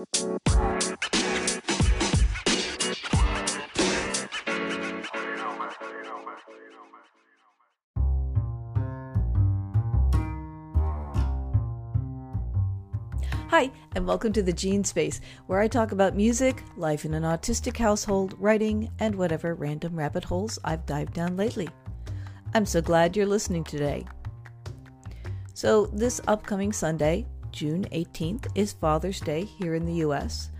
Hi, 0.00 0.08
and 13.94 14.06
welcome 14.06 14.32
to 14.32 14.42
the 14.42 14.54
Jean 14.54 14.84
Space, 14.84 15.20
where 15.46 15.60
I 15.60 15.68
talk 15.68 15.92
about 15.92 16.16
music, 16.16 16.62
life 16.78 17.04
in 17.04 17.12
an 17.12 17.24
autistic 17.24 17.76
household, 17.76 18.34
writing, 18.38 18.90
and 19.00 19.14
whatever 19.14 19.54
random 19.54 19.96
rabbit 19.96 20.24
holes 20.24 20.58
I've 20.64 20.86
dived 20.86 21.12
down 21.12 21.36
lately. 21.36 21.68
I'm 22.54 22.64
so 22.64 22.80
glad 22.80 23.18
you're 23.18 23.26
listening 23.26 23.64
today. 23.64 24.06
So, 25.52 25.86
this 25.92 26.22
upcoming 26.26 26.72
Sunday, 26.72 27.26
June 27.52 27.86
18th, 27.92 28.46
is 28.54 28.72
Father's 28.72 29.20
Day 29.20 29.44
here 29.44 29.74
in 29.74 29.86
the 29.86 30.04
US, 30.06 30.50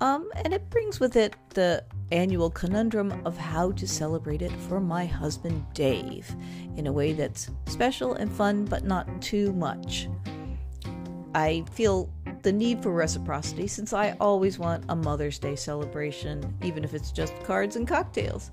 um, 0.00 0.30
and 0.36 0.52
it 0.52 0.68
brings 0.70 1.00
with 1.00 1.16
it 1.16 1.36
the 1.50 1.84
annual 2.10 2.50
conundrum 2.50 3.22
of 3.24 3.36
how 3.36 3.72
to 3.72 3.86
celebrate 3.86 4.42
it 4.42 4.52
for 4.52 4.80
my 4.80 5.06
husband 5.06 5.64
Dave 5.74 6.34
in 6.76 6.86
a 6.86 6.92
way 6.92 7.12
that's 7.12 7.50
special 7.66 8.14
and 8.14 8.30
fun, 8.30 8.64
but 8.64 8.84
not 8.84 9.22
too 9.22 9.52
much. 9.52 10.08
I 11.34 11.64
feel 11.72 12.10
the 12.42 12.52
need 12.52 12.82
for 12.82 12.92
reciprocity 12.92 13.66
since 13.66 13.92
I 13.92 14.16
always 14.20 14.58
want 14.58 14.84
a 14.88 14.96
Mother's 14.96 15.38
Day 15.38 15.56
celebration, 15.56 16.54
even 16.62 16.84
if 16.84 16.94
it's 16.94 17.12
just 17.12 17.32
cards 17.44 17.76
and 17.76 17.86
cocktails. 17.86 18.50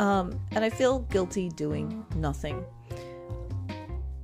Um, 0.00 0.38
and 0.50 0.64
I 0.64 0.70
feel 0.70 1.00
guilty 1.00 1.48
doing 1.50 2.04
nothing. 2.16 2.64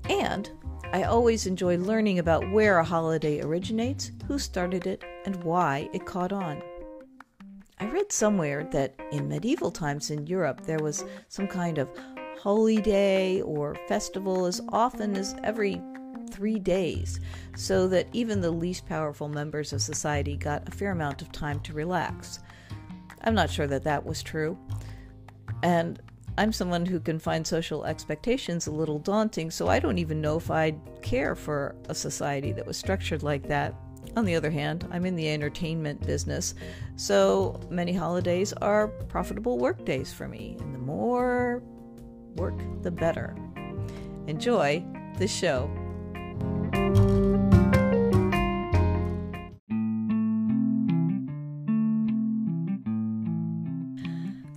And 0.09 0.50
I 0.92 1.04
always 1.04 1.46
enjoy 1.46 1.78
learning 1.78 2.18
about 2.18 2.50
where 2.50 2.78
a 2.78 2.84
holiday 2.84 3.40
originates, 3.40 4.10
who 4.26 4.40
started 4.40 4.88
it, 4.88 5.04
and 5.24 5.36
why 5.44 5.88
it 5.92 6.04
caught 6.04 6.32
on. 6.32 6.60
I 7.78 7.86
read 7.86 8.10
somewhere 8.10 8.65
that 8.73 8.95
in 9.12 9.28
medieval 9.28 9.70
times 9.70 10.10
in 10.10 10.26
Europe 10.26 10.62
there 10.66 10.80
was 10.80 11.04
some 11.28 11.46
kind 11.46 11.78
of 11.78 11.88
holy 12.40 12.78
day 12.78 13.40
or 13.42 13.76
festival 13.87 14.46
as 14.46 14.60
often 14.70 15.16
as 15.16 15.37
every 15.45 15.80
three 16.32 16.59
days, 16.59 17.20
so 17.56 17.87
that 17.87 18.09
even 18.12 18.40
the 18.40 18.50
least 18.50 18.87
powerful 18.88 19.28
members 19.28 19.72
of 19.72 19.80
society 19.80 20.37
got 20.37 20.66
a 20.66 20.72
fair 20.72 20.90
amount 20.90 21.22
of 21.22 21.30
time 21.30 21.60
to 21.60 21.72
relax. 21.72 22.40
I'm 23.22 23.34
not 23.34 23.50
sure 23.50 23.68
that 23.68 23.84
that 23.84 24.04
was 24.04 24.24
true. 24.24 24.59
And 25.62 26.02
I'm 26.41 26.55
someone 26.55 26.87
who 26.87 27.01
can 27.01 27.19
find 27.19 27.46
social 27.46 27.85
expectations 27.85 28.66
a 28.66 28.71
little 28.71 28.99
daunting, 28.99 29.51
so 29.51 29.69
I 29.69 29.79
don't 29.79 29.99
even 29.99 30.23
know 30.23 30.38
if 30.38 30.51
I'd 30.51 30.80
care 31.02 31.35
for 31.35 31.77
a 31.91 31.95
society 31.95 32.51
that 32.52 32.66
was 32.66 32.79
structured 32.79 33.23
like 33.23 33.46
that. 33.49 33.74
On 34.16 34.24
the 34.24 34.35
other 34.35 34.51
hand, 34.51 34.88
I'm 34.91 35.05
in 35.05 35.16
the 35.16 35.29
entertainment 35.29 36.01
business, 36.07 36.55
so 36.96 37.61
many 37.68 37.93
holidays 37.93 38.55
are 38.55 38.88
profitable 38.88 39.59
work 39.59 39.85
days 39.85 40.15
for 40.15 40.29
me, 40.29 40.57
and 40.61 40.74
the 40.74 40.79
more 40.79 41.63
work, 42.37 42.59
the 42.80 42.91
better. 42.91 43.37
Enjoy 44.27 44.83
the 45.18 45.29
show. 45.29 45.71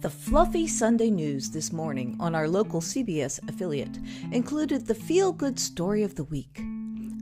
The 0.03 0.09
fluffy 0.09 0.67
Sunday 0.67 1.09
news 1.09 1.51
this 1.51 1.71
morning 1.71 2.17
on 2.19 2.35
our 2.35 2.49
local 2.49 2.81
CBS 2.81 3.39
affiliate 3.47 3.99
included 4.33 4.85
the 4.85 4.93
feel 4.93 5.31
good 5.31 5.57
story 5.57 6.03
of 6.03 6.15
the 6.15 6.25
week 6.25 6.59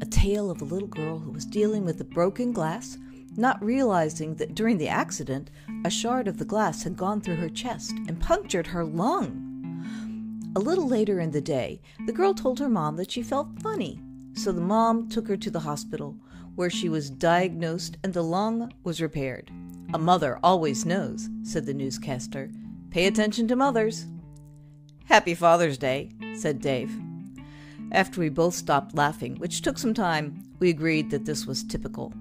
a 0.01 0.05
tale 0.07 0.49
of 0.49 0.63
a 0.63 0.65
little 0.65 0.87
girl 0.87 1.19
who 1.19 1.29
was 1.29 1.45
dealing 1.45 1.85
with 1.85 2.01
a 2.01 2.03
broken 2.03 2.51
glass, 2.51 2.97
not 3.37 3.63
realizing 3.63 4.33
that 4.37 4.55
during 4.55 4.79
the 4.79 4.87
accident, 4.87 5.51
a 5.85 5.91
shard 5.91 6.27
of 6.27 6.39
the 6.39 6.43
glass 6.43 6.81
had 6.81 6.97
gone 6.97 7.21
through 7.21 7.35
her 7.35 7.49
chest 7.49 7.91
and 8.07 8.19
punctured 8.19 8.65
her 8.65 8.83
lung. 8.83 10.51
A 10.55 10.59
little 10.59 10.87
later 10.87 11.19
in 11.19 11.29
the 11.29 11.39
day, 11.39 11.83
the 12.07 12.11
girl 12.11 12.33
told 12.33 12.57
her 12.57 12.67
mom 12.67 12.95
that 12.95 13.11
she 13.11 13.21
felt 13.21 13.61
funny, 13.61 14.01
so 14.33 14.51
the 14.51 14.59
mom 14.59 15.07
took 15.07 15.27
her 15.27 15.37
to 15.37 15.51
the 15.51 15.59
hospital, 15.59 16.17
where 16.55 16.71
she 16.71 16.89
was 16.89 17.11
diagnosed 17.11 17.97
and 18.03 18.11
the 18.11 18.23
lung 18.23 18.73
was 18.83 19.03
repaired. 19.03 19.51
A 19.93 19.99
mother 19.99 20.39
always 20.41 20.83
knows, 20.83 21.29
said 21.43 21.67
the 21.67 21.75
newscaster, 21.75 22.49
Pay 22.91 23.07
attention 23.07 23.47
to 23.47 23.55
mothers. 23.55 24.05
Happy 25.05 25.33
Father's 25.33 25.77
Day, 25.77 26.09
said 26.35 26.59
Dave. 26.59 26.91
After 27.93 28.19
we 28.19 28.27
both 28.27 28.53
stopped 28.53 28.95
laughing, 28.95 29.37
which 29.37 29.61
took 29.61 29.77
some 29.77 29.93
time, 29.93 30.43
we 30.59 30.69
agreed 30.69 31.09
that 31.09 31.23
this 31.23 31.45
was 31.45 31.63
typical. 31.63 32.13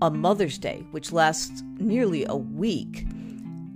On 0.00 0.20
Mother's 0.20 0.58
Day, 0.58 0.86
which 0.92 1.10
lasts 1.10 1.64
nearly 1.78 2.24
a 2.24 2.36
week, 2.36 3.04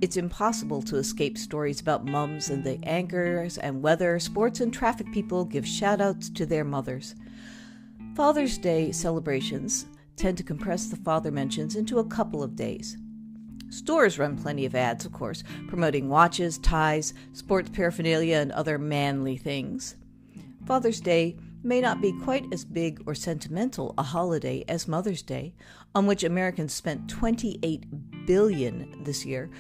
it's 0.01 0.17
impossible 0.17 0.83
to 0.83 0.99
escape 0.99 1.37
stories 1.37 1.81
about 1.81 2.05
mums 2.05 2.49
and 2.49 2.63
the 2.63 2.79
anchors 2.85 3.59
and 3.59 3.83
weather, 3.83 4.21
sports, 4.21 4.61
and 4.61 4.73
traffic 4.73 5.11
people 5.11 5.45
give 5.45 5.67
shout 5.67 6.01
outs 6.01 6.31
to 6.31 6.47
their 6.47 6.65
mothers. 6.65 7.17
Father's 8.15 8.57
Day 8.57 8.93
celebrations 8.93 9.87
tend 10.15 10.37
to 10.39 10.45
compress 10.45 10.87
the 10.87 10.97
father 10.97 11.33
mentions 11.33 11.75
into 11.75 11.99
a 11.99 12.05
couple 12.05 12.41
of 12.41 12.55
days. 12.55 12.97
Stores 13.71 14.19
run 14.19 14.37
plenty 14.37 14.65
of 14.67 14.75
ads, 14.75 15.05
of 15.05 15.13
course, 15.13 15.43
promoting 15.69 16.09
watches, 16.09 16.59
ties, 16.59 17.15
sports 17.33 17.71
paraphernalia, 17.71 18.37
and 18.37 18.53
other 18.53 18.79
manly 18.79 19.37
things. 19.37 19.97
Father's 20.67 21.01
Day 21.01 21.37
may 21.63 21.81
not 21.81 22.01
be 22.01 22.13
quite 22.23 22.45
as 22.53 22.65
big 22.65 23.03
or 23.07 23.15
sentimental 23.15 23.95
a 23.97 24.03
holiday 24.03 24.65
as 24.69 24.87
Mother's 24.87 25.23
Day, 25.23 25.55
on 25.95 26.07
which 26.07 26.23
Americans 26.23 26.73
spent 26.75 27.09
28 27.09 28.27
billion 28.27 29.03
this 29.03 29.25
year, 29.25 29.51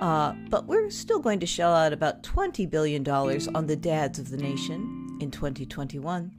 uh, 0.00 0.32
but 0.50 0.66
we're 0.66 0.90
still 0.90 1.20
going 1.20 1.38
to 1.40 1.46
shell 1.46 1.74
out 1.74 1.92
about 1.92 2.22
20 2.24 2.66
billion 2.66 3.02
dollars 3.02 3.48
on 3.48 3.66
the 3.66 3.76
dads 3.76 4.18
of 4.18 4.30
the 4.30 4.36
nation 4.36 5.18
in 5.20 5.30
2021. 5.30 6.32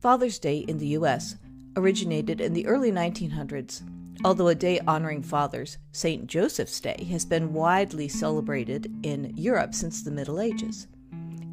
Father's 0.00 0.38
Day 0.38 0.58
in 0.58 0.78
the 0.78 0.88
U.S. 0.88 1.36
originated 1.76 2.40
in 2.40 2.54
the 2.54 2.66
early 2.66 2.90
1900s 2.90 3.82
Although 4.24 4.48
a 4.48 4.54
day 4.54 4.78
honoring 4.86 5.22
fathers, 5.22 5.78
St. 5.90 6.26
Joseph's 6.26 6.80
Day, 6.80 7.06
has 7.10 7.24
been 7.24 7.52
widely 7.52 8.08
celebrated 8.08 8.92
in 9.02 9.32
Europe 9.36 9.74
since 9.74 10.02
the 10.02 10.10
Middle 10.10 10.40
Ages. 10.40 10.86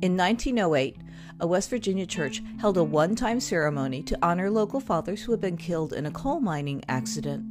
In 0.01 0.15
1908, 0.15 0.97
a 1.41 1.47
West 1.47 1.69
Virginia 1.69 2.05
church 2.05 2.43
held 2.59 2.77
a 2.77 2.83
one 2.83 3.15
time 3.15 3.39
ceremony 3.39 4.03
to 4.03 4.17
honor 4.21 4.49
local 4.49 4.79
fathers 4.79 5.21
who 5.21 5.31
had 5.31 5.41
been 5.41 5.57
killed 5.57 5.93
in 5.93 6.05
a 6.05 6.11
coal 6.11 6.39
mining 6.39 6.83
accident. 6.87 7.43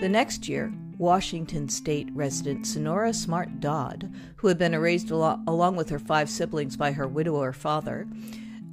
The 0.00 0.08
next 0.08 0.48
year, 0.48 0.72
Washington 0.98 1.68
state 1.68 2.08
resident 2.12 2.66
Sonora 2.66 3.12
Smart 3.12 3.60
Dodd, 3.60 4.12
who 4.36 4.48
had 4.48 4.58
been 4.58 4.76
raised 4.76 5.10
al- 5.10 5.42
along 5.46 5.76
with 5.76 5.90
her 5.90 5.98
five 5.98 6.30
siblings 6.30 6.76
by 6.76 6.92
her 6.92 7.06
widower 7.06 7.52
father, 7.52 8.08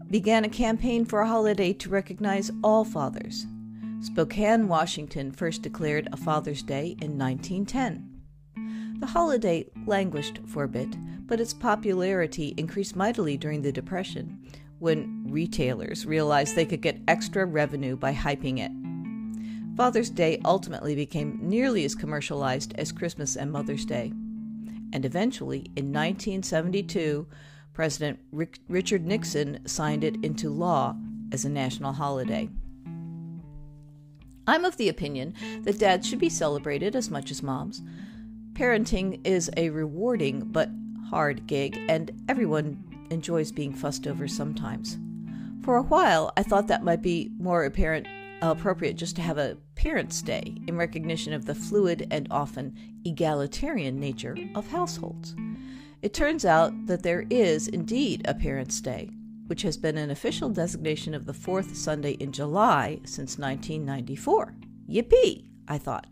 began 0.09 0.45
a 0.45 0.49
campaign 0.49 1.05
for 1.05 1.21
a 1.21 1.27
holiday 1.27 1.73
to 1.73 1.89
recognize 1.89 2.51
all 2.63 2.85
fathers. 2.85 3.45
Spokane, 4.03 4.67
Washington 4.67 5.31
first 5.31 5.61
declared 5.61 6.09
a 6.11 6.17
Father's 6.17 6.61
Day 6.61 6.97
in 7.01 7.17
1910. 7.17 8.99
The 8.99 9.07
holiday 9.07 9.65
languished 9.87 10.41
for 10.45 10.65
a 10.65 10.67
bit, 10.67 10.89
but 11.25 11.39
its 11.39 11.53
popularity 11.53 12.53
increased 12.57 12.97
mightily 12.97 13.37
during 13.37 13.61
the 13.61 13.71
Depression, 13.71 14.45
when 14.79 15.23
retailers 15.29 16.05
realized 16.05 16.53
they 16.53 16.65
could 16.65 16.81
get 16.81 16.99
extra 17.07 17.45
revenue 17.45 17.95
by 17.95 18.13
hyping 18.13 18.59
it. 18.59 18.73
Father's 19.77 20.09
Day 20.09 20.41
ultimately 20.43 20.95
became 20.95 21.39
nearly 21.41 21.85
as 21.85 21.95
commercialized 21.95 22.73
as 22.77 22.91
Christmas 22.91 23.37
and 23.37 23.53
Mother's 23.53 23.85
Day. 23.85 24.11
And 24.91 25.05
eventually, 25.05 25.59
in 25.77 25.93
1972, 25.93 27.25
President 27.71 28.19
Rick- 28.33 28.59
Richard 28.67 29.05
Nixon 29.05 29.65
signed 29.65 30.03
it 30.03 30.17
into 30.25 30.49
law 30.49 30.93
as 31.31 31.45
a 31.45 31.49
national 31.49 31.93
holiday. 31.93 32.49
I'm 34.47 34.65
of 34.65 34.77
the 34.77 34.89
opinion 34.89 35.33
that 35.61 35.79
dads 35.79 36.07
should 36.07 36.19
be 36.19 36.29
celebrated 36.29 36.95
as 36.95 37.09
much 37.09 37.31
as 37.31 37.43
moms. 37.43 37.81
Parenting 38.53 39.25
is 39.25 39.49
a 39.57 39.69
rewarding 39.69 40.41
but 40.41 40.69
hard 41.09 41.47
gig, 41.47 41.79
and 41.87 42.11
everyone 42.27 42.83
enjoys 43.09 43.51
being 43.51 43.73
fussed 43.73 44.07
over 44.07 44.27
sometimes. 44.27 44.97
For 45.63 45.77
a 45.77 45.83
while, 45.83 46.33
I 46.35 46.43
thought 46.43 46.67
that 46.67 46.83
might 46.83 47.01
be 47.01 47.31
more 47.39 47.63
apparent, 47.63 48.07
appropriate 48.41 48.97
just 48.97 49.15
to 49.15 49.21
have 49.21 49.37
a 49.37 49.57
Parents' 49.75 50.21
Day 50.21 50.55
in 50.67 50.77
recognition 50.77 51.33
of 51.33 51.45
the 51.45 51.55
fluid 51.55 52.07
and 52.11 52.27
often 52.29 52.75
egalitarian 53.05 53.99
nature 53.99 54.37
of 54.55 54.67
households. 54.67 55.35
It 56.01 56.13
turns 56.13 56.43
out 56.43 56.73
that 56.87 57.03
there 57.03 57.25
is 57.29 57.67
indeed 57.69 58.23
a 58.25 58.33
Parents' 58.33 58.81
Day, 58.81 59.09
which 59.47 59.61
has 59.61 59.77
been 59.77 59.97
an 59.97 60.11
official 60.11 60.49
designation 60.49 61.13
of 61.13 61.25
the 61.25 61.33
fourth 61.33 61.75
Sunday 61.75 62.11
in 62.13 62.31
July 62.31 62.99
since 63.03 63.37
1994. 63.37 64.55
Yippee, 64.89 65.49
I 65.67 65.77
thought. 65.77 66.07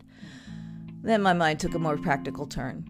Then 1.02 1.22
my 1.22 1.32
mind 1.32 1.60
took 1.60 1.74
a 1.74 1.78
more 1.78 1.96
practical 1.96 2.46
turn. 2.46 2.88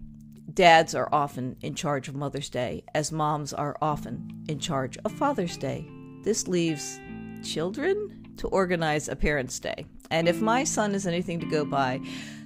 Dads 0.53 0.95
are 0.95 1.09
often 1.13 1.57
in 1.63 1.75
charge 1.75 2.09
of 2.09 2.15
Mother's 2.15 2.51
Day, 2.51 2.85
as 2.95 3.11
moms 3.11 3.53
are 3.53 3.77
often 3.81 4.45
in 4.49 4.59
charge 4.59 4.99
of 5.05 5.13
Father's 5.13 5.57
Day. 5.57 5.87
This 6.25 6.47
leaves 6.47 7.01
children 7.43 8.35
to 8.37 8.49
organize 8.49 9.09
a 9.09 9.17
Parents' 9.17 9.59
Day. 9.59 9.87
And 10.11 10.29
if 10.29 10.43
my 10.43 10.65
son 10.65 10.95
is 10.95 11.07
anything 11.07 11.41
to 11.41 11.47
go 11.47 11.65
by, 11.65 12.01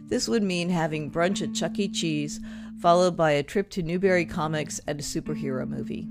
this 0.09 0.29
would 0.29 0.43
mean 0.43 0.69
having 0.69 1.11
brunch 1.11 1.43
at 1.43 1.55
Chuck 1.55 1.79
E. 1.81 1.89
Cheese, 1.89 2.39
followed 2.81 3.17
by 3.17 3.33
a 3.33 3.43
trip 3.43 3.71
to 3.71 3.83
Newbury 3.83 4.25
Comics 4.25 4.79
and 4.87 5.01
a 5.01 5.03
superhero 5.03 5.67
movie. 5.67 6.07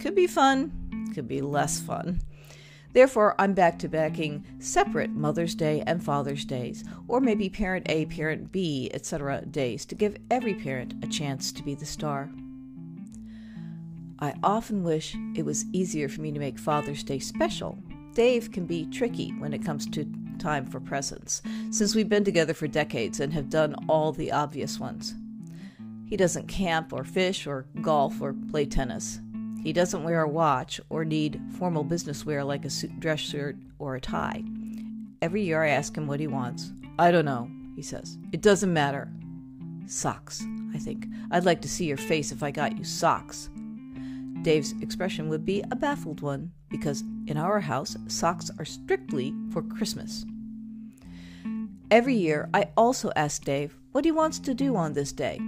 Could 0.00 0.14
be 0.14 0.26
fun, 0.26 0.72
could 1.16 1.26
be 1.26 1.40
less 1.40 1.80
fun. 1.80 2.20
Therefore, 2.92 3.34
I'm 3.38 3.54
back 3.54 3.78
to 3.78 3.88
backing 3.88 4.44
separate 4.58 5.10
Mother's 5.10 5.54
Day 5.54 5.82
and 5.86 6.04
Father's 6.04 6.44
Days, 6.44 6.84
or 7.08 7.22
maybe 7.22 7.48
Parent 7.48 7.86
A, 7.88 8.04
Parent 8.04 8.52
B, 8.52 8.90
etc. 8.92 9.40
days 9.46 9.86
to 9.86 9.94
give 9.94 10.18
every 10.30 10.52
parent 10.52 10.92
a 11.02 11.06
chance 11.06 11.52
to 11.52 11.62
be 11.62 11.74
the 11.74 11.86
star. 11.86 12.30
I 14.18 14.34
often 14.42 14.82
wish 14.82 15.16
it 15.34 15.46
was 15.46 15.64
easier 15.72 16.10
for 16.10 16.20
me 16.20 16.32
to 16.32 16.38
make 16.38 16.58
Father's 16.58 17.02
Day 17.02 17.18
special. 17.18 17.78
Dave 18.12 18.52
can 18.52 18.66
be 18.66 18.84
tricky 18.84 19.30
when 19.38 19.54
it 19.54 19.64
comes 19.64 19.86
to 19.86 20.06
time 20.38 20.66
for 20.66 20.80
presents, 20.80 21.40
since 21.70 21.94
we've 21.94 22.10
been 22.10 22.24
together 22.24 22.52
for 22.52 22.68
decades 22.68 23.20
and 23.20 23.32
have 23.32 23.48
done 23.48 23.74
all 23.88 24.12
the 24.12 24.32
obvious 24.32 24.78
ones. 24.78 25.14
He 26.04 26.16
doesn't 26.18 26.46
camp 26.46 26.92
or 26.92 27.04
fish 27.04 27.46
or 27.46 27.66
golf 27.80 28.20
or 28.20 28.34
play 28.50 28.66
tennis. 28.66 29.20
He 29.66 29.72
doesn't 29.72 30.04
wear 30.04 30.22
a 30.22 30.28
watch 30.28 30.80
or 30.90 31.04
need 31.04 31.40
formal 31.58 31.82
business 31.82 32.24
wear 32.24 32.44
like 32.44 32.64
a 32.64 32.70
suit, 32.70 33.00
dress 33.00 33.18
shirt 33.18 33.56
or 33.80 33.96
a 33.96 34.00
tie. 34.00 34.44
Every 35.20 35.42
year 35.42 35.60
I 35.60 35.70
ask 35.70 35.96
him 35.96 36.06
what 36.06 36.20
he 36.20 36.28
wants. 36.28 36.70
I 37.00 37.10
don't 37.10 37.24
know, 37.24 37.50
he 37.74 37.82
says. 37.82 38.16
It 38.30 38.42
doesn't 38.42 38.72
matter. 38.72 39.10
Socks, 39.86 40.40
I 40.72 40.78
think. 40.78 41.08
I'd 41.32 41.46
like 41.46 41.62
to 41.62 41.68
see 41.68 41.84
your 41.84 41.96
face 41.96 42.30
if 42.30 42.44
I 42.44 42.52
got 42.52 42.78
you 42.78 42.84
socks. 42.84 43.50
Dave's 44.42 44.72
expression 44.82 45.28
would 45.30 45.44
be 45.44 45.64
a 45.72 45.74
baffled 45.74 46.20
one, 46.20 46.52
because 46.68 47.02
in 47.26 47.36
our 47.36 47.58
house, 47.58 47.96
socks 48.06 48.52
are 48.60 48.64
strictly 48.64 49.34
for 49.52 49.62
Christmas. 49.62 50.24
Every 51.90 52.14
year, 52.14 52.48
I 52.54 52.68
also 52.76 53.10
ask 53.16 53.42
Dave 53.42 53.76
what 53.90 54.04
he 54.04 54.12
wants 54.12 54.38
to 54.38 54.54
do 54.54 54.76
on 54.76 54.92
this 54.92 55.10
day. 55.10 55.40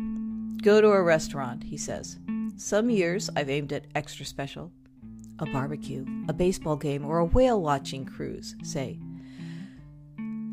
Go 0.60 0.80
to 0.80 0.88
a 0.88 1.00
restaurant, 1.04 1.62
he 1.62 1.76
says. 1.76 2.18
Some 2.58 2.90
years 2.90 3.30
I've 3.36 3.50
aimed 3.50 3.72
at 3.72 3.86
extra 3.94 4.26
special. 4.26 4.72
A 5.38 5.46
barbecue, 5.46 6.04
a 6.28 6.32
baseball 6.32 6.74
game, 6.74 7.04
or 7.04 7.18
a 7.18 7.24
whale 7.24 7.62
watching 7.62 8.04
cruise, 8.04 8.56
say. 8.64 8.98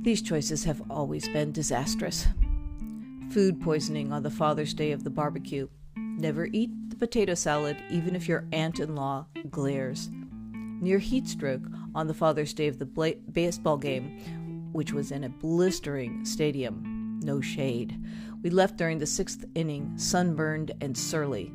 These 0.04 0.22
choices 0.22 0.66
have 0.66 0.84
always 0.92 1.28
been 1.30 1.52
disastrous. 1.52 2.28
Food 3.32 3.60
poisoning 3.60 4.14
on 4.14 4.22
the 4.22 4.30
Father's 4.30 4.76
Day 4.76 4.92
of 4.92 5.04
the 5.04 5.10
barbecue. 5.10 5.68
Never 5.98 6.48
eat 6.54 6.70
the 6.90 6.96
potato 6.96 7.34
salad, 7.34 7.76
even 7.90 8.16
if 8.16 8.28
your 8.28 8.46
aunt 8.52 8.80
in 8.80 8.94
law 8.94 9.26
glares. 9.50 10.12
Near 10.54 11.00
heat 11.00 11.28
stroke 11.28 11.64
on 11.96 12.06
the 12.06 12.14
Father's 12.14 12.54
Day 12.54 12.68
of 12.68 12.78
the 12.78 12.86
bla- 12.86 13.16
baseball 13.32 13.78
game, 13.78 14.70
which 14.74 14.94
was 14.94 15.12
in 15.12 15.24
a 15.24 15.30
blistering 15.30 16.24
stadium. 16.24 17.20
No 17.24 17.42
shade. 17.42 18.00
We 18.44 18.52
left 18.52 18.78
during 18.78 19.00
the 19.00 19.08
sixth 19.08 19.44
inning, 19.56 19.98
sunburned 19.98 20.72
and 20.82 20.96
surly 20.96 21.52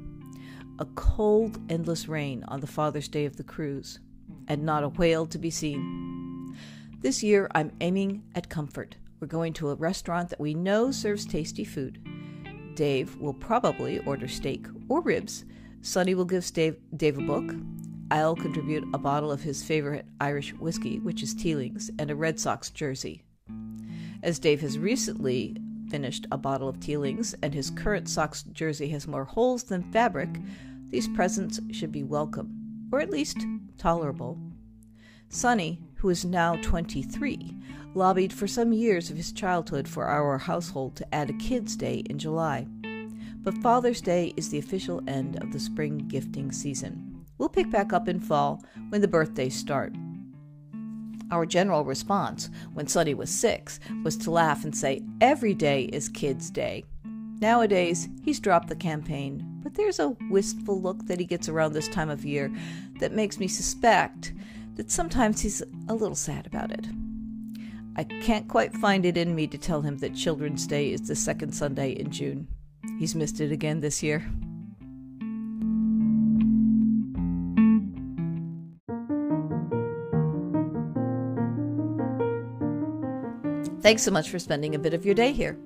a 0.80 0.86
cold, 0.94 1.60
endless 1.70 2.08
rain 2.08 2.42
on 2.48 2.60
the 2.60 2.66
Father's 2.66 3.06
Day 3.06 3.26
of 3.26 3.36
the 3.36 3.44
cruise, 3.44 4.00
and 4.48 4.64
not 4.64 4.82
a 4.82 4.88
whale 4.88 5.26
to 5.26 5.38
be 5.38 5.50
seen. 5.50 6.56
This 7.00 7.22
year, 7.22 7.50
I'm 7.54 7.70
aiming 7.82 8.22
at 8.34 8.48
comfort. 8.48 8.96
We're 9.20 9.26
going 9.26 9.52
to 9.54 9.68
a 9.68 9.74
restaurant 9.74 10.30
that 10.30 10.40
we 10.40 10.54
know 10.54 10.90
serves 10.90 11.26
tasty 11.26 11.64
food. 11.64 12.00
Dave 12.74 13.14
will 13.18 13.34
probably 13.34 13.98
order 14.00 14.26
steak 14.26 14.66
or 14.88 15.02
ribs. 15.02 15.44
Sonny 15.82 16.14
will 16.14 16.24
give 16.24 16.50
Dave, 16.50 16.78
Dave 16.96 17.18
a 17.18 17.22
book. 17.22 17.54
I'll 18.10 18.34
contribute 18.34 18.84
a 18.94 18.98
bottle 18.98 19.30
of 19.30 19.42
his 19.42 19.62
favorite 19.62 20.06
Irish 20.18 20.54
whiskey, 20.54 20.98
which 20.98 21.22
is 21.22 21.34
Teeling's, 21.34 21.90
and 21.98 22.10
a 22.10 22.16
Red 22.16 22.40
Sox 22.40 22.70
jersey. 22.70 23.22
As 24.22 24.38
Dave 24.38 24.62
has 24.62 24.78
recently 24.78 25.56
finished 25.90 26.26
a 26.32 26.38
bottle 26.38 26.68
of 26.68 26.80
Teeling's 26.80 27.34
and 27.42 27.52
his 27.52 27.70
current 27.70 28.08
Sox 28.08 28.44
jersey 28.44 28.88
has 28.88 29.06
more 29.06 29.24
holes 29.24 29.64
than 29.64 29.90
fabric, 29.92 30.30
these 30.90 31.08
presents 31.08 31.60
should 31.72 31.92
be 31.92 32.02
welcome, 32.02 32.88
or 32.92 33.00
at 33.00 33.10
least 33.10 33.38
tolerable. 33.78 34.38
Sonny, 35.28 35.80
who 35.94 36.08
is 36.08 36.24
now 36.24 36.56
23, 36.56 37.56
lobbied 37.94 38.32
for 38.32 38.46
some 38.46 38.72
years 38.72 39.10
of 39.10 39.16
his 39.16 39.32
childhood 39.32 39.86
for 39.86 40.06
our 40.06 40.38
household 40.38 40.96
to 40.96 41.14
add 41.14 41.30
a 41.30 41.34
Kids' 41.34 41.76
Day 41.76 42.02
in 42.10 42.18
July. 42.18 42.66
But 43.42 43.58
Father's 43.58 44.00
Day 44.00 44.34
is 44.36 44.50
the 44.50 44.58
official 44.58 45.02
end 45.08 45.42
of 45.42 45.52
the 45.52 45.60
spring 45.60 45.98
gifting 46.08 46.52
season. 46.52 47.24
We'll 47.38 47.48
pick 47.48 47.70
back 47.70 47.92
up 47.92 48.08
in 48.08 48.20
fall 48.20 48.62
when 48.90 49.00
the 49.00 49.08
birthdays 49.08 49.54
start. 49.54 49.94
Our 51.30 51.46
general 51.46 51.84
response 51.84 52.50
when 52.74 52.88
Sonny 52.88 53.14
was 53.14 53.30
six 53.30 53.78
was 54.02 54.16
to 54.18 54.30
laugh 54.30 54.64
and 54.64 54.76
say, 54.76 55.02
Every 55.20 55.54
day 55.54 55.84
is 55.84 56.08
Kids' 56.08 56.50
Day. 56.50 56.84
Nowadays, 57.40 58.06
he's 58.22 58.38
dropped 58.38 58.68
the 58.68 58.76
campaign, 58.76 59.42
but 59.62 59.74
there's 59.74 59.98
a 59.98 60.14
wistful 60.28 60.80
look 60.80 61.06
that 61.06 61.18
he 61.18 61.24
gets 61.24 61.48
around 61.48 61.72
this 61.72 61.88
time 61.88 62.10
of 62.10 62.24
year 62.24 62.52
that 62.98 63.12
makes 63.12 63.40
me 63.40 63.48
suspect 63.48 64.34
that 64.76 64.90
sometimes 64.90 65.40
he's 65.40 65.62
a 65.88 65.94
little 65.94 66.14
sad 66.14 66.46
about 66.46 66.70
it. 66.70 66.86
I 67.96 68.04
can't 68.04 68.46
quite 68.46 68.74
find 68.74 69.06
it 69.06 69.16
in 69.16 69.34
me 69.34 69.46
to 69.48 69.58
tell 69.58 69.80
him 69.80 69.96
that 69.98 70.14
Children's 70.14 70.66
Day 70.66 70.92
is 70.92 71.08
the 71.08 71.16
second 71.16 71.52
Sunday 71.52 71.92
in 71.92 72.10
June. 72.10 72.46
He's 72.98 73.14
missed 73.14 73.40
it 73.40 73.52
again 73.52 73.80
this 73.80 74.02
year. 74.02 74.20
Thanks 83.80 84.02
so 84.02 84.10
much 84.10 84.28
for 84.28 84.38
spending 84.38 84.74
a 84.74 84.78
bit 84.78 84.92
of 84.92 85.06
your 85.06 85.14
day 85.14 85.32
here. 85.32 85.58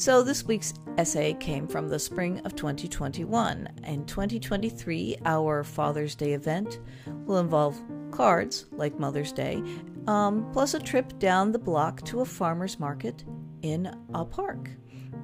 So, 0.00 0.22
this 0.22 0.46
week's 0.46 0.72
essay 0.96 1.34
came 1.34 1.68
from 1.68 1.90
the 1.90 1.98
spring 1.98 2.40
of 2.46 2.56
2021. 2.56 3.68
In 3.84 4.06
2023, 4.06 5.18
our 5.26 5.62
Father's 5.62 6.14
Day 6.14 6.32
event 6.32 6.80
will 7.26 7.36
involve 7.36 7.78
cards, 8.10 8.64
like 8.72 8.98
Mother's 8.98 9.30
Day, 9.30 9.62
um, 10.06 10.48
plus 10.54 10.72
a 10.72 10.78
trip 10.78 11.18
down 11.18 11.52
the 11.52 11.58
block 11.58 12.00
to 12.06 12.20
a 12.20 12.24
farmer's 12.24 12.80
market 12.80 13.24
in 13.60 13.94
a 14.14 14.24
park. 14.24 14.70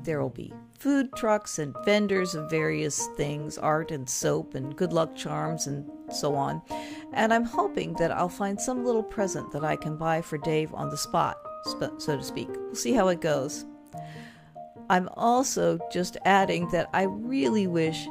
There 0.02 0.20
will 0.20 0.28
be 0.28 0.52
food 0.79 1.08
trucks 1.17 1.58
and 1.58 1.75
vendors 1.87 2.34
of 2.34 2.50
various 2.50 3.06
things, 3.17 3.56
art 3.56 3.90
and 3.90 4.06
soap 4.06 4.56
and 4.56 4.76
good 4.76 4.93
luck 4.93 5.17
charms 5.17 5.69
and 5.69 5.90
so 6.12 6.34
on. 6.34 6.61
And 7.14 7.32
I'm 7.32 7.44
hoping 7.44 7.94
that 7.94 8.12
I'll 8.12 8.29
find 8.29 8.61
some 8.61 8.84
little 8.84 9.02
present 9.02 9.50
that 9.52 9.64
I 9.64 9.76
can 9.76 9.96
buy 9.96 10.20
for 10.20 10.37
Dave 10.37 10.75
on 10.75 10.90
the 10.90 10.99
spot, 10.99 11.38
so 11.96 12.19
to 12.19 12.22
speak. 12.22 12.49
We'll 12.50 12.74
see 12.74 12.93
how 12.93 13.08
it 13.08 13.22
goes. 13.22 13.65
I'm 14.88 15.08
also 15.14 15.78
just 15.90 16.16
adding 16.24 16.69
that 16.70 16.88
I 16.93 17.02
really 17.02 17.66
wish 17.66 18.06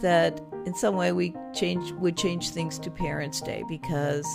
that 0.00 0.40
in 0.66 0.74
some 0.74 0.96
way 0.96 1.12
we 1.12 1.34
change 1.54 1.92
would 1.92 2.16
change 2.16 2.50
things 2.50 2.78
to 2.80 2.90
Parents' 2.90 3.40
Day 3.40 3.64
because 3.68 4.26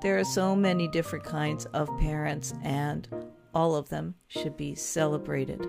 there 0.00 0.18
are 0.18 0.24
so 0.24 0.56
many 0.56 0.88
different 0.88 1.24
kinds 1.24 1.66
of 1.66 1.88
parents 1.98 2.54
and 2.62 3.08
all 3.54 3.76
of 3.76 3.88
them 3.88 4.14
should 4.28 4.56
be 4.56 4.74
celebrated. 4.74 5.66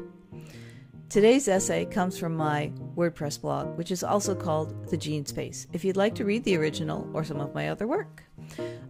Today's 1.09 1.47
essay 1.47 1.85
comes 1.85 2.17
from 2.17 2.35
my 2.35 2.71
WordPress 2.95 3.39
blog, 3.39 3.77
which 3.77 3.91
is 3.91 4.03
also 4.03 4.33
called 4.33 4.89
The 4.89 4.97
Jean 4.97 5.25
Space, 5.25 5.67
if 5.71 5.85
you'd 5.85 5.97
like 5.97 6.15
to 6.15 6.25
read 6.25 6.43
the 6.43 6.57
original 6.57 7.07
or 7.13 7.23
some 7.23 7.39
of 7.39 7.53
my 7.53 7.69
other 7.69 7.87
work. 7.87 8.23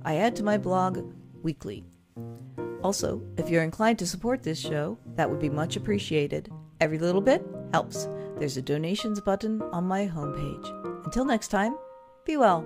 I 0.03 0.15
add 0.17 0.35
to 0.37 0.43
my 0.43 0.57
blog 0.57 1.13
weekly. 1.43 1.83
Also, 2.83 3.21
if 3.37 3.49
you're 3.49 3.63
inclined 3.63 3.99
to 3.99 4.07
support 4.07 4.43
this 4.43 4.59
show, 4.59 4.97
that 5.15 5.29
would 5.29 5.39
be 5.39 5.49
much 5.49 5.75
appreciated. 5.75 6.51
Every 6.81 6.99
little 6.99 7.21
bit 7.21 7.45
helps. 7.73 8.07
There's 8.37 8.57
a 8.57 8.61
donations 8.61 9.21
button 9.21 9.61
on 9.71 9.85
my 9.85 10.07
homepage. 10.07 11.05
Until 11.05 11.25
next 11.25 11.47
time, 11.47 11.75
be 12.25 12.37
well. 12.37 12.65